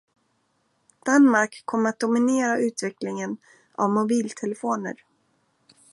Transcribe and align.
Danmark 1.05 1.59
kom 1.65 1.85
att 1.85 1.99
dominera 1.99 2.57
utvecklingen 2.59 3.37
av 3.73 3.89
mobiltelefoner 3.89 4.95